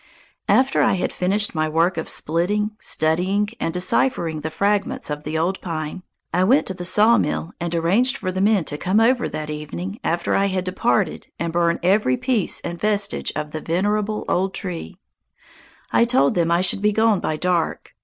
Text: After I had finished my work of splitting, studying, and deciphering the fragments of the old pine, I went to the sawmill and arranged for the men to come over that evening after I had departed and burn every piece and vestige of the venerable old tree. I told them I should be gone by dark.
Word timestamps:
After 0.49 0.81
I 0.81 0.93
had 0.93 1.13
finished 1.13 1.53
my 1.53 1.69
work 1.69 1.95
of 1.95 2.09
splitting, 2.09 2.71
studying, 2.79 3.49
and 3.59 3.71
deciphering 3.71 4.41
the 4.41 4.49
fragments 4.49 5.11
of 5.11 5.23
the 5.25 5.37
old 5.37 5.61
pine, 5.61 6.01
I 6.33 6.43
went 6.43 6.65
to 6.65 6.73
the 6.73 6.85
sawmill 6.85 7.51
and 7.59 7.75
arranged 7.75 8.17
for 8.17 8.31
the 8.31 8.41
men 8.41 8.65
to 8.65 8.79
come 8.79 8.99
over 8.99 9.29
that 9.29 9.51
evening 9.51 9.99
after 10.03 10.33
I 10.33 10.47
had 10.47 10.63
departed 10.63 11.27
and 11.37 11.53
burn 11.53 11.77
every 11.83 12.17
piece 12.17 12.61
and 12.61 12.79
vestige 12.79 13.31
of 13.35 13.51
the 13.51 13.61
venerable 13.61 14.25
old 14.27 14.55
tree. 14.55 14.97
I 15.91 16.05
told 16.05 16.33
them 16.33 16.49
I 16.49 16.61
should 16.61 16.81
be 16.81 16.93
gone 16.93 17.19
by 17.19 17.37
dark. 17.37 17.93